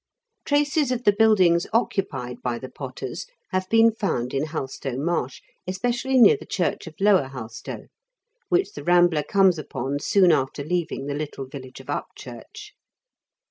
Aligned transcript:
Traces 0.45 0.91
of 0.91 1.03
the 1.03 1.13
build 1.13 1.39
ings 1.41 1.67
occupied 1.73 2.41
by 2.41 2.57
the 2.57 2.71
potters 2.71 3.27
have 3.51 3.69
been 3.69 3.91
found 3.91 4.33
in 4.33 4.45
Halstow 4.47 4.97
Marsh, 4.97 5.43
especially 5.67 6.17
near 6.17 6.35
the 6.35 6.43
church 6.47 6.87
of 6.87 6.95
Lower 6.99 7.27
Halstow, 7.27 7.85
which 8.49 8.71
the 8.73 8.83
rambler 8.83 9.21
comes 9.21 9.59
upon 9.59 9.99
soon 9.99 10.31
after 10.31 10.63
leaving 10.63 11.05
the 11.05 11.13
little 11.13 11.45
village 11.45 11.79
of 11.79 11.87
Upchurch. 11.91 12.73